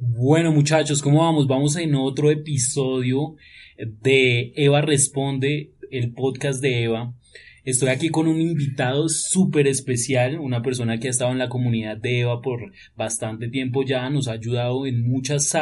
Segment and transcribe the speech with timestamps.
[0.00, 1.46] Bueno muchachos, ¿cómo vamos?
[1.46, 3.36] Vamos en otro episodio
[3.78, 7.14] de Eva Responde, el podcast de Eva.
[7.64, 11.96] Estoy aquí con un invitado súper especial, una persona que ha estado en la comunidad
[11.96, 15.56] de Eva por bastante tiempo ya, nos ha ayudado en muchas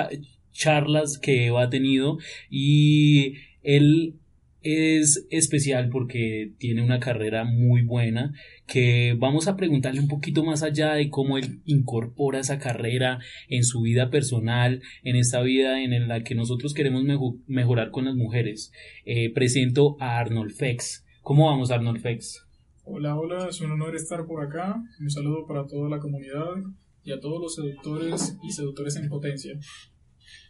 [0.52, 2.18] charlas que Eva ha tenido
[2.50, 4.16] y él
[4.62, 8.32] es especial porque tiene una carrera muy buena
[8.66, 13.18] que vamos a preguntarle un poquito más allá de cómo él incorpora esa carrera
[13.48, 17.04] en su vida personal, en esta vida en la que nosotros queremos
[17.46, 18.72] mejorar con las mujeres.
[19.04, 21.04] Eh, presento a Arnold Fex.
[21.22, 22.46] ¿Cómo vamos Arnold Fex?
[22.84, 24.76] Hola, hola, es un honor estar por acá.
[25.00, 26.54] Un saludo para toda la comunidad
[27.02, 29.58] y a todos los seductores y seductores en potencia.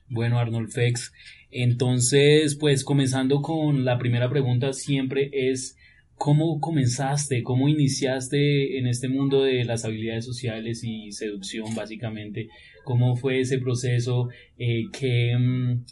[0.08, 1.12] Bueno, Arnold Fex,
[1.50, 5.76] entonces, pues comenzando con la primera pregunta siempre es,
[6.16, 7.42] ¿cómo comenzaste?
[7.42, 12.48] ¿Cómo iniciaste en este mundo de las habilidades sociales y seducción, básicamente?
[12.84, 14.28] ¿Cómo fue ese proceso?
[14.58, 15.84] Eh, ¿qué, mm,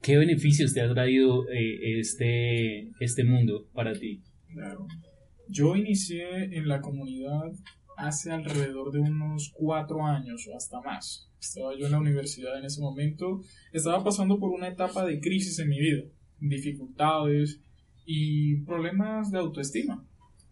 [0.00, 4.20] ¿qué, beneficios te ha traído eh, este, este mundo para ti?
[4.52, 4.86] Claro.
[5.48, 7.52] Yo inicié en la comunidad
[7.96, 11.28] hace alrededor de unos cuatro años o hasta más.
[11.40, 13.40] Estaba yo en la universidad en ese momento.
[13.72, 16.02] Estaba pasando por una etapa de crisis en mi vida,
[16.40, 17.60] dificultades
[18.04, 20.04] y problemas de autoestima.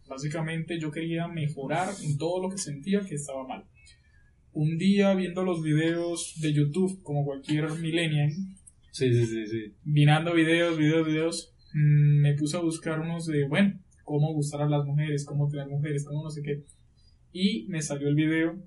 [0.08, 3.64] Básicamente yo quería mejorar en todo lo que sentía que estaba mal.
[4.52, 8.32] Un día viendo los videos de YouTube, como cualquier millennial,
[8.90, 9.74] sí, sí, sí, sí.
[9.84, 14.68] mirando videos, videos, videos, mm, me puse a buscar unos de, bueno, cómo gustar a
[14.68, 16.64] las mujeres, cómo tener mujeres, cómo no sé qué
[17.32, 18.58] y me salió el video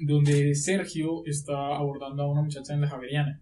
[0.00, 3.40] donde Sergio está abordando a una muchacha en la Javeriana.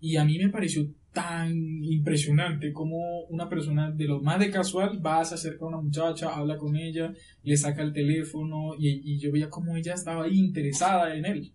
[0.00, 5.04] Y a mí me pareció tan impresionante como una persona de lo más de casual
[5.04, 9.32] va, se acerca a una muchacha, habla con ella, le saca el teléfono y, yo
[9.32, 11.52] veía como ella estaba ahí interesada en él.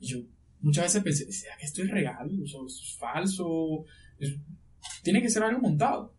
[0.00, 0.18] Y yo
[0.60, 2.30] muchas veces pensé, ¿será que esto es real?
[2.40, 3.84] ¿O es falso?
[5.02, 6.12] tiene que ser algo montado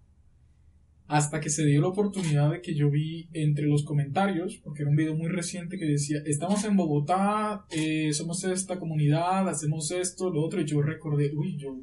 [1.09, 4.91] hasta que se dio la oportunidad de que yo vi entre los comentarios, porque era
[4.91, 10.29] un video muy reciente que decía, estamos en Bogotá, eh, somos esta comunidad, hacemos esto,
[10.29, 11.81] lo otro, y yo recordé, uy, yo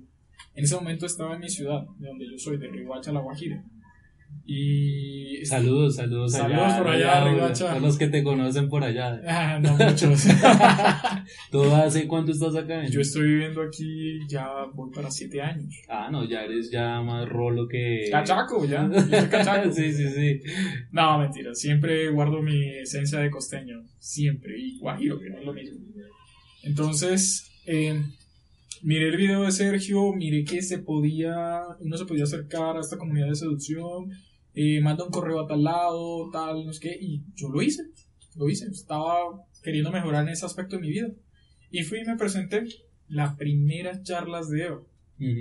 [0.57, 3.63] en ese momento estaba en mi ciudad, de donde yo soy, de Riguacha, La Guajira.
[4.49, 9.21] Y saludos, saludos, saludos por allá, arriba, Todos los que te conocen por allá.
[9.27, 10.25] Ah, no muchos.
[11.51, 12.87] ¿Tú hace cuánto estás acá?
[12.87, 15.75] Yo estoy viviendo aquí ya voy para siete años.
[15.89, 18.09] Ah, no, ya eres ya más rolo que.
[18.11, 18.89] Cachaco, ya.
[18.93, 19.73] Yo soy cachaco.
[19.73, 20.41] sí, sí, sí.
[20.93, 21.55] No, mentira.
[21.55, 23.83] Siempre guardo mi esencia de costeño.
[23.99, 24.59] Siempre.
[24.59, 25.79] Y guajiro, que no es lo mismo.
[26.63, 28.01] Entonces, eh,
[28.87, 32.97] miré el video de Sergio, miré que se podía, uno se podía acercar a esta
[32.97, 34.11] comunidad de seducción
[34.59, 37.83] eh, manda un correo a tal lado, tal, no sé qué, y yo lo hice,
[38.37, 41.09] lo hice, estaba queriendo mejorar en ese aspecto de mi vida.
[41.71, 42.65] Y fui y me presenté
[43.07, 44.81] las primeras charlas de Eva,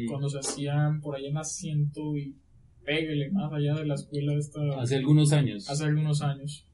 [0.10, 2.36] cuando se hacían por ahí en asiento y
[2.84, 4.34] pégale más allá de la escuela.
[4.38, 5.70] Esta, hace algunos años.
[5.70, 6.68] Hace algunos años.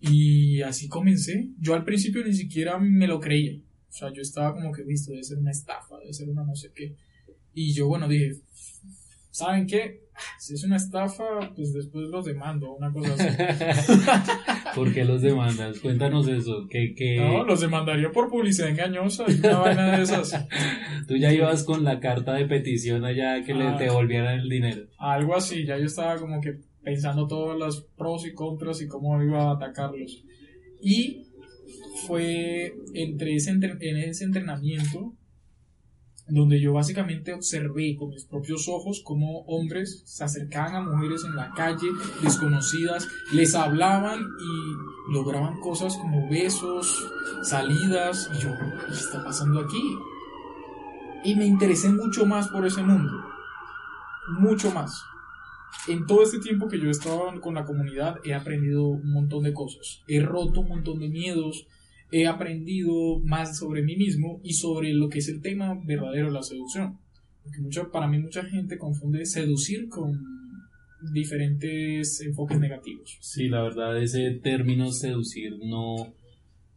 [0.00, 1.48] Y así comencé.
[1.58, 3.58] Yo al principio ni siquiera me lo creía.
[3.88, 6.54] O sea, yo estaba como que, visto, debe ser una estafa, debe ser una no
[6.54, 6.94] sé qué.
[7.54, 8.40] Y yo, bueno, dije,
[9.30, 10.08] ¿saben qué?
[10.38, 13.92] Si es una estafa, pues después los demando, una cosa así.
[14.74, 15.78] ¿Por qué los demandas?
[15.80, 16.66] Cuéntanos eso.
[16.68, 20.46] ¿Qué, No, los demandaría por publicidad engañosa y una vaina de esas.
[21.06, 23.76] Tú ya ibas con la carta de petición allá que le ah.
[23.78, 24.86] devolvieran el dinero.
[24.98, 29.22] Algo así, ya yo estaba como que pensando todos los pros y contras y cómo
[29.22, 30.24] iba a atacarlos.
[30.80, 31.27] Y
[32.06, 35.12] fue entre ese, en ese entrenamiento
[36.28, 41.34] donde yo básicamente observé con mis propios ojos cómo hombres se acercaban a mujeres en
[41.34, 41.88] la calle,
[42.22, 47.10] desconocidas, les hablaban y lograban cosas como besos,
[47.42, 48.50] salidas, y yo,
[48.86, 49.82] ¿qué está pasando aquí?
[51.24, 53.12] Y me interesé mucho más por ese mundo,
[54.38, 55.02] mucho más.
[55.88, 59.44] En todo este tiempo que yo he estado con la comunidad he aprendido un montón
[59.44, 61.66] de cosas, he roto un montón de miedos,
[62.10, 66.32] he aprendido más sobre mí mismo y sobre lo que es el tema verdadero de
[66.32, 66.98] la seducción.
[67.42, 70.18] Porque mucho, para mí mucha gente confunde seducir con
[71.12, 73.18] diferentes enfoques negativos.
[73.20, 76.12] Sí, la verdad ese término seducir no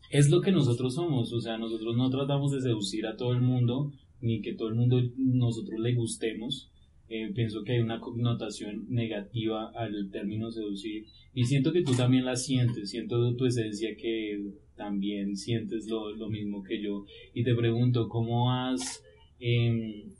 [0.09, 3.41] es lo que nosotros somos, o sea, nosotros no tratamos de seducir a todo el
[3.41, 6.70] mundo, ni que todo el mundo nosotros le gustemos.
[7.13, 12.23] Eh, pienso que hay una connotación negativa al término seducir y siento que tú también
[12.23, 14.41] la sientes, siento tu esencia que
[14.77, 17.03] también sientes lo, lo mismo que yo.
[17.33, 19.03] Y te pregunto, ¿cómo has...
[19.41, 20.13] Em,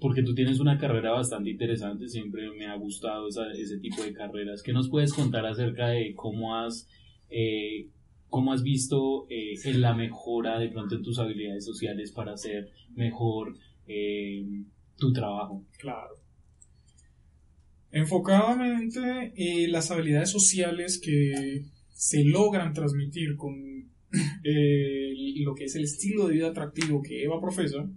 [0.00, 4.64] porque tú tienes una carrera bastante interesante, siempre me ha gustado ese tipo de carreras.
[4.64, 6.88] ¿Qué nos puedes contar acerca de cómo has
[7.28, 7.86] eh,
[8.30, 12.70] ¿cómo has visto eh, en la mejora de pronto en tus habilidades sociales para hacer
[12.94, 13.56] mejor
[13.86, 14.44] eh,
[15.00, 15.64] tu trabajo?
[15.78, 16.14] Claro.
[17.90, 23.54] Enfocadamente, eh, las habilidades sociales que se logran transmitir con
[24.44, 27.88] eh, lo que es el estilo de vida atractivo que Eva profesa,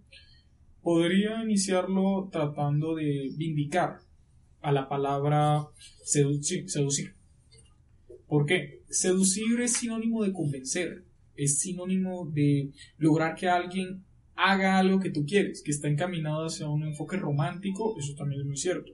[0.82, 4.00] podría iniciarlo tratando de vindicar
[4.62, 5.68] a la palabra
[6.04, 6.70] seducir.
[6.70, 7.14] seducir.
[8.28, 8.82] ¿Por qué?
[8.90, 11.04] Seducir es sinónimo de convencer,
[11.36, 14.04] es sinónimo de lograr que alguien
[14.36, 18.48] haga algo que tú quieres, que está encaminado hacia un enfoque romántico, eso también es
[18.48, 18.94] muy cierto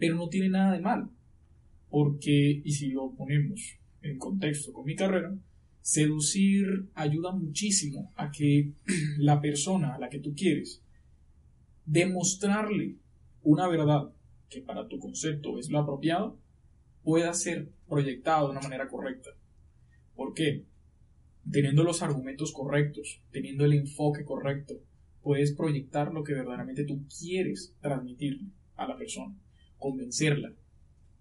[0.00, 1.10] pero no tiene nada de mal.
[1.90, 5.36] Porque, y si lo ponemos en contexto con mi carrera,
[5.82, 8.72] seducir ayuda muchísimo a que
[9.18, 10.82] la persona a la que tú quieres
[11.84, 12.96] demostrarle
[13.42, 14.10] una verdad
[14.48, 16.38] que para tu concepto es lo apropiado,
[17.02, 19.30] pueda ser proyectado de una manera correcta.
[20.14, 20.64] ¿Por qué?
[21.50, 24.74] Teniendo los argumentos correctos, teniendo el enfoque correcto,
[25.22, 29.36] puedes proyectar lo que verdaderamente tú quieres transmitirle a la persona
[29.78, 30.52] convencerla.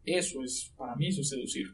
[0.03, 1.67] Eso es, para mí, eso es seducir.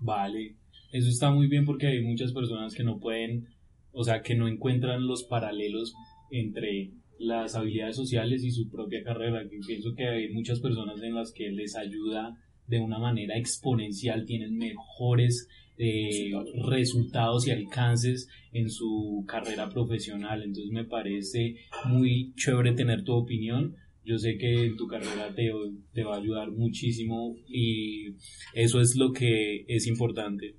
[0.00, 0.56] Vale,
[0.92, 3.48] eso está muy bien porque hay muchas personas que no pueden,
[3.92, 5.94] o sea, que no encuentran los paralelos
[6.30, 9.48] entre las habilidades sociales y su propia carrera.
[9.48, 12.36] Que pienso que hay muchas personas en las que les ayuda
[12.66, 15.48] de una manera exponencial, tienen mejores
[15.78, 16.32] eh,
[16.68, 20.42] resultados y alcances en su carrera profesional.
[20.42, 23.76] Entonces me parece muy chévere tener tu opinión
[24.08, 25.50] yo sé que en tu carrera te,
[25.92, 28.14] te va a ayudar muchísimo y
[28.54, 30.56] eso es lo que es importante.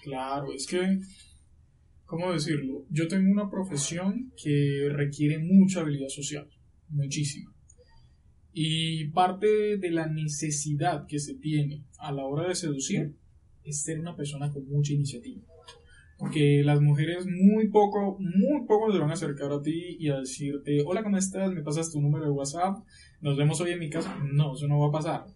[0.00, 1.00] Claro, es que,
[2.04, 2.86] ¿cómo decirlo?
[2.88, 6.48] Yo tengo una profesión que requiere mucha habilidad social,
[6.88, 7.52] muchísima.
[8.52, 13.16] Y parte de la necesidad que se tiene a la hora de seducir
[13.66, 15.42] es ser una persona con mucha iniciativa.
[16.18, 20.20] Porque las mujeres muy poco, muy poco se van a acercar a ti y a
[20.20, 21.52] decirte, hola, ¿cómo estás?
[21.52, 22.78] ¿Me pasas tu número de WhatsApp?
[23.20, 24.16] ¿Nos vemos hoy en mi casa?
[24.32, 25.26] No, eso no va a pasar.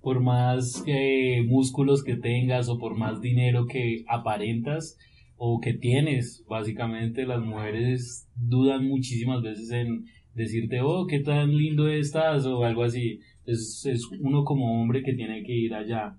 [0.00, 4.96] Por más eh, músculos que tengas o por más dinero que aparentas
[5.36, 11.86] o que tienes, básicamente las mujeres dudan muchísimas veces en decirte, oh, qué tan lindo
[11.88, 13.20] estás o algo así.
[13.44, 16.16] Es, es uno como hombre que tiene que ir allá.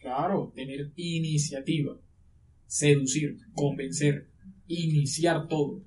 [0.00, 1.98] Claro, tener iniciativa
[2.68, 4.28] seducir, convencer,
[4.68, 5.82] iniciar todo.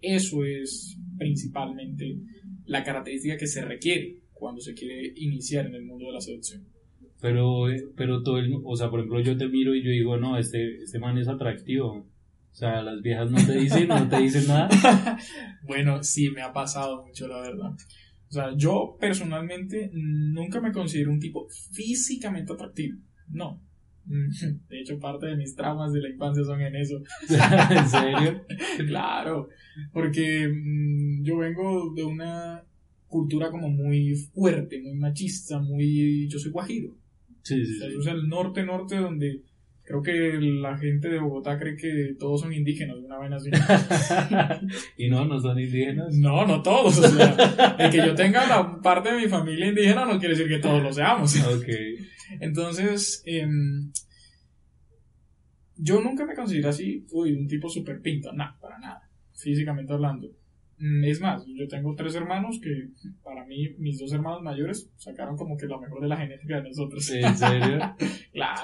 [0.00, 2.18] Eso es principalmente
[2.66, 6.64] la característica que se requiere cuando se quiere iniciar en el mundo de la seducción.
[7.20, 10.18] Pero, eh, pero todo el, o sea, por ejemplo, yo te miro y yo digo,
[10.18, 12.06] no, este, este man es atractivo.
[12.52, 14.68] O sea, las viejas no te dicen, no te dicen nada.
[15.62, 17.70] bueno, sí, me ha pasado mucho, la verdad.
[18.28, 22.98] O sea, yo personalmente nunca me considero un tipo físicamente atractivo.
[23.30, 23.60] No.
[24.68, 27.02] De hecho, parte de mis traumas de la infancia son en eso.
[27.70, 28.44] ¿En serio?
[28.86, 29.48] claro,
[29.92, 32.64] porque mm, yo vengo de una
[33.08, 36.28] cultura como muy fuerte, muy machista, muy...
[36.28, 36.94] Yo soy guajiro.
[37.42, 39.42] Sí, sí, o sea, el norte, norte, donde
[39.86, 43.50] creo que la gente de Bogotá cree que todos son indígenas, una vaina así.
[44.98, 46.12] y no, no son indígenas.
[46.14, 46.98] No, no todos.
[46.98, 50.48] O sea, el que yo tenga la parte de mi familia indígena no quiere decir
[50.48, 51.36] que todos lo seamos.
[52.40, 53.92] Entonces, em,
[55.76, 60.28] yo nunca me considero así, uy, un tipo súper pinto, nada, para nada, físicamente hablando.
[60.78, 62.88] Mm, es más, yo tengo tres hermanos que
[63.22, 66.68] para mí, mis dos hermanos mayores sacaron como que lo mejor de la genética de
[66.68, 67.08] nosotros.
[67.10, 67.78] ¿En serio?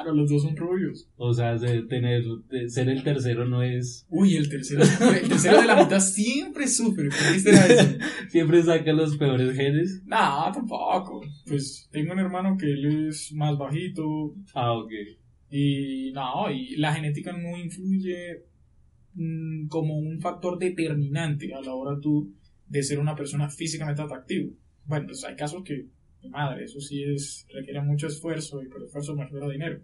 [0.03, 1.09] claro, los dos son rubios.
[1.17, 1.57] O sea,
[1.89, 2.25] tener,
[2.69, 4.07] ser el tercero no es...
[4.09, 7.09] Uy, el tercero, el tercero de la mitad siempre sufre.
[8.29, 10.03] Siempre saca los peores genes.
[10.05, 11.23] No, tampoco.
[11.47, 14.35] Pues tengo un hermano que él es más bajito.
[14.55, 14.93] Ah, ok.
[15.51, 18.43] Y no, y la genética no influye
[19.15, 22.33] Mm, como un factor determinante a la hora tú
[22.67, 24.51] de ser una persona físicamente atractiva.
[24.87, 25.87] Bueno, pues hay casos que,
[26.29, 29.81] madre, eso sí es, requiere mucho esfuerzo y por esfuerzo me refiero dinero.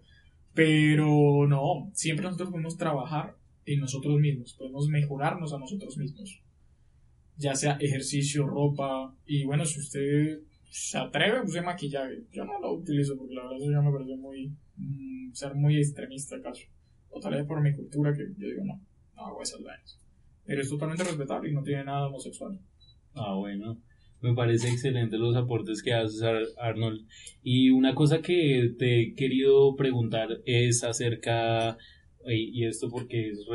[0.53, 6.41] Pero no, siempre nosotros podemos trabajar en nosotros mismos, podemos mejorarnos a nosotros mismos.
[7.37, 12.23] Ya sea ejercicio, ropa, y bueno, si usted se atreve, use maquillaje.
[12.31, 15.77] Yo no lo utilizo porque la verdad eso ya me parece muy, mm, ser muy
[15.77, 16.63] extremista acaso.
[17.09, 18.81] O tal vez por mi cultura que yo digo no
[19.15, 19.99] hago esas vainas.
[20.45, 22.59] Pero es totalmente respetable y no tiene nada homosexual.
[23.13, 23.77] Ah, bueno.
[24.21, 26.21] Me parece excelente los aportes que haces,
[26.57, 27.05] Arnold.
[27.41, 31.77] Y una cosa que te he querido preguntar es acerca
[32.25, 33.45] y esto porque es,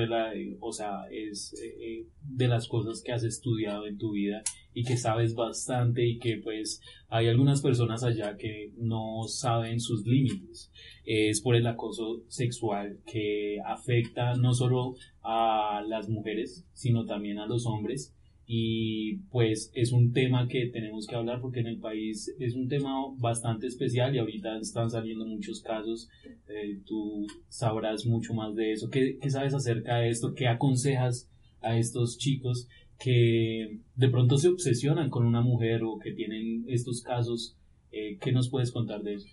[0.60, 4.42] o sea, es eh, eh, de las cosas que has estudiado en tu vida
[4.72, 10.06] y que sabes bastante y que pues hay algunas personas allá que no saben sus
[10.06, 10.72] límites.
[11.04, 17.46] Es por el acoso sexual que afecta no solo a las mujeres, sino también a
[17.46, 18.13] los hombres
[18.46, 22.68] y pues es un tema que tenemos que hablar porque en el país es un
[22.68, 26.10] tema bastante especial y ahorita están saliendo muchos casos.
[26.48, 28.90] Eh, tú sabrás mucho más de eso.
[28.90, 30.34] ¿Qué, ¿Qué, sabes acerca de esto?
[30.34, 31.30] ¿Qué aconsejas
[31.62, 37.00] a estos chicos que de pronto se obsesionan con una mujer o que tienen estos
[37.00, 37.56] casos?
[37.92, 39.26] Eh, ¿Qué nos puedes contar de eso?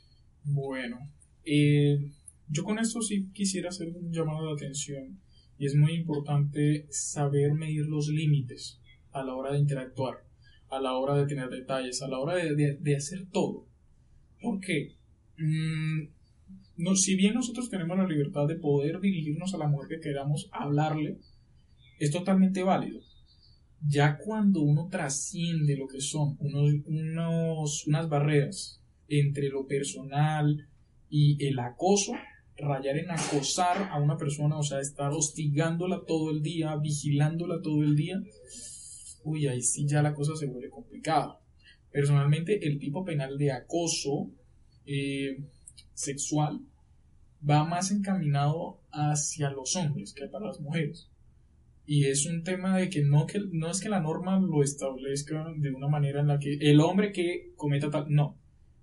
[0.46, 0.98] Bueno,
[1.44, 2.00] eh,
[2.48, 5.20] yo con esto sí quisiera hacer un llamado de atención
[5.58, 8.81] y es muy importante saber medir los límites
[9.14, 10.24] a la hora de interactuar,
[10.70, 13.66] a la hora de tener detalles, a la hora de, hacer todo.
[14.42, 14.96] Porque,
[15.38, 16.02] mm,
[16.78, 20.50] no, si bien nosotros tenemos la libertad de poder dirigirnos a la mujer que queramos,
[20.52, 21.18] hablarle,
[22.00, 23.00] es totalmente válido.
[23.88, 30.68] Ya cuando uno trasciende lo que son unos, unos, unas barreras entre lo personal
[31.10, 32.14] y el acoso,
[32.58, 37.84] rayar en acosar a una persona, o sea, estar hostigándola todo el día, vigilándola todo
[37.84, 38.22] el día,
[39.24, 41.40] uy, ahí sí ya la cosa se vuelve complicada.
[41.92, 44.30] Personalmente, el tipo penal de acoso
[44.86, 45.44] eh,
[45.94, 46.62] sexual
[47.48, 51.10] va más encaminado hacia los hombres que para las mujeres.
[51.86, 55.52] Y es un tema de que no, que no es que la norma lo establezca
[55.58, 58.38] de una manera en la que el hombre que cometa tal, no.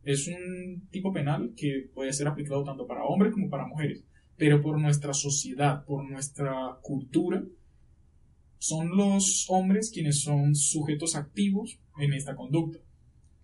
[0.04, 4.04] Es un tipo penal que puede ser aplicado tanto para hombres como para mujeres.
[4.36, 7.42] Pero por nuestra sociedad, por nuestra cultura,
[8.58, 12.78] son los hombres quienes son sujetos activos en esta conducta.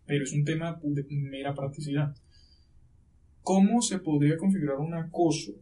[0.06, 2.14] Pero es un tema de mera practicidad.
[3.42, 5.52] ¿Cómo se podría configurar un acoso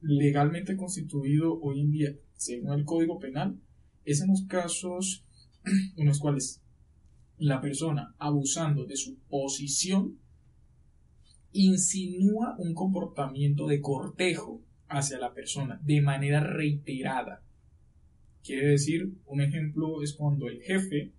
[0.00, 3.58] legalmente constituido hoy en día, según el Código Penal?
[4.04, 5.24] Es en los casos
[5.96, 6.60] en los cuales
[7.38, 10.18] la persona, abusando de su posición,
[11.52, 17.42] insinúa un comportamiento de cortejo hacia la persona de manera reiterada
[18.46, 21.10] Quiere decir, un ejemplo es cuando el jefe,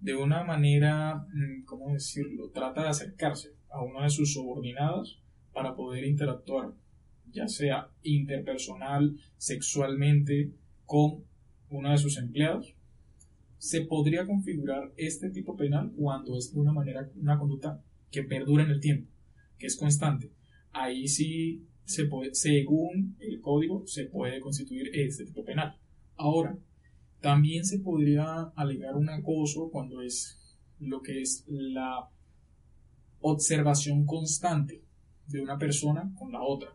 [0.00, 5.18] de una manera, mm, ¿cómo decirlo?, trata de acercarse a una de sus subordinadas
[5.54, 6.74] para poder interactuar,
[7.30, 10.52] ya sea interpersonal, sexualmente,
[10.84, 11.24] con
[11.70, 12.74] una de sus empleados.
[13.56, 18.64] Se podría configurar este tipo penal cuando es de una manera, una conducta que perdura
[18.64, 19.10] en el tiempo,
[19.56, 20.30] que es constante.
[20.70, 25.78] Ahí sí, según el código, se puede constituir este tipo penal.
[26.22, 26.56] Ahora,
[27.20, 30.38] también se podría alegar un acoso cuando es
[30.78, 32.08] lo que es la
[33.20, 34.82] observación constante
[35.26, 36.70] de una persona con la otra.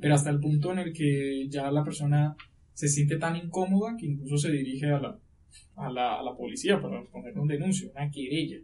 [0.00, 2.36] Pero hasta el punto en el que ya la persona
[2.74, 5.18] se siente tan incómoda que incluso se dirige a la,
[5.76, 8.58] a la, a la policía para poner un denuncio, una querella.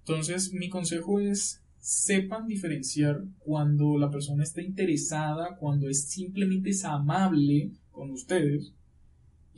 [0.00, 6.84] Entonces, mi consejo es sepan diferenciar cuando la persona está interesada, cuando es simplemente es
[6.84, 8.72] amable con ustedes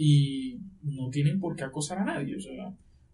[0.01, 2.37] y no tienen por qué acosar a nadie.
[2.37, 2.73] O sea,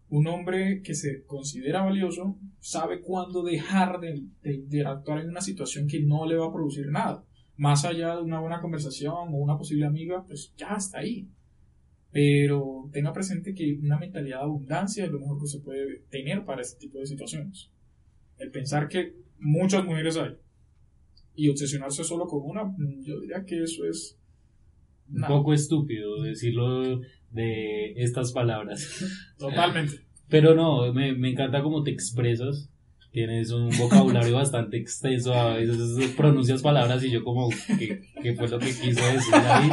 [0.09, 5.87] un hombre que se considera valioso sabe cuándo dejar de, de, actuar en una situación
[5.87, 7.25] que no le va a producir nada.
[7.57, 11.27] Más allá de una buena conversación o una posible amiga, pues ya está ahí.
[12.11, 16.45] Pero tenga presente que una mentalidad de abundancia es lo mejor que se puede tener
[16.45, 17.71] para este tipo de situaciones.
[18.37, 20.37] El pensar que muchas mujeres hay
[21.33, 24.17] y obsesionarse solo con una, yo diría que eso es
[25.09, 29.05] un poco estúpido decirlo de estas palabras.
[29.37, 29.99] Totalmente.
[30.29, 32.69] Pero no, me, me encanta cómo te expresas.
[33.11, 38.49] Tienes un vocabulario bastante extenso, a veces pronuncias palabras y yo como, ¿qué, qué fue
[38.49, 39.69] lo que quiso decir ahí?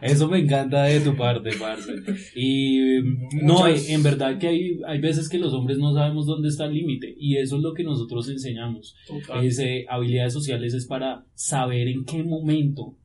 [0.00, 1.92] Eso me encanta de tu parte, parce.
[2.34, 3.00] Y
[3.42, 6.74] no, en verdad que hay, hay veces que los hombres no sabemos dónde está el
[6.74, 8.96] límite y eso es lo que nosotros enseñamos.
[9.42, 12.96] Ese, habilidades sociales es para saber en qué momento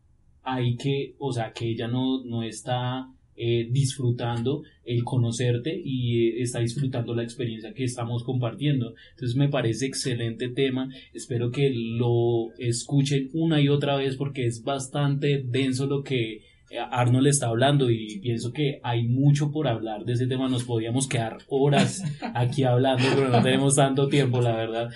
[0.54, 3.08] hay que, o sea, que ella no, no está
[3.42, 8.96] eh, disfrutando el conocerte y eh, está disfrutando la experiencia que estamos compartiendo.
[9.12, 10.90] Entonces me parece excelente tema.
[11.14, 16.80] Espero que lo escuchen una y otra vez porque es bastante denso lo que eh,
[16.92, 20.50] Arnold está hablando y pienso que hay mucho por hablar de ese tema.
[20.50, 22.04] Nos podríamos quedar horas
[22.36, 24.90] aquí hablando, pero no tenemos tanto tiempo, la verdad.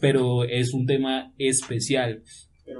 [0.00, 2.22] pero es un tema especial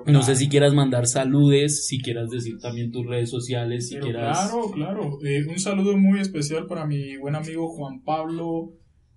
[0.06, 4.50] no sé si quieras mandar saludes, si quieras decir también tus redes sociales, si quieras...
[4.50, 5.18] Claro, claro.
[5.24, 8.72] Eh, un saludo muy especial para mi buen amigo Juan Pablo.